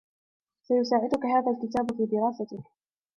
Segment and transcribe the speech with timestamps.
[0.61, 2.63] سيساعدك هذا الكتاب في دراستك.